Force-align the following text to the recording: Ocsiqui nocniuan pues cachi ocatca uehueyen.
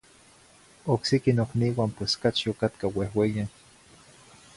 Ocsiqui 0.93 1.35
nocniuan 1.39 1.91
pues 1.97 2.13
cachi 2.23 2.45
ocatca 2.53 2.87
uehueyen. 2.95 3.49